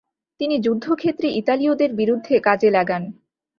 তিনি 0.39 0.55
যুদ্ধক্ষেত্রে 0.59 1.27
ইতালীয়দের 1.31 1.91
বিরুদ্ধে 1.95 2.35
কাজে 2.39 2.69
লাগান। 2.69 3.03